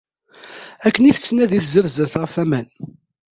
Akken 0.85 1.07
i 1.09 1.11
tettnadi 1.15 1.59
tzerzert 1.63 2.13
ɣef 2.21 2.33
waman. 2.37 2.67